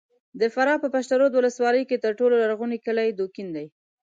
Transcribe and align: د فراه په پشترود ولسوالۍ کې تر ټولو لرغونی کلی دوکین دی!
د 0.39 0.41
فراه 0.53 0.77
په 0.83 0.87
پشترود 0.95 1.31
ولسوالۍ 1.33 1.83
کې 1.89 2.01
تر 2.05 2.11
ټولو 2.19 2.33
لرغونی 2.43 2.77
کلی 2.85 3.09
دوکین 3.11 3.47
دی! 3.55 3.65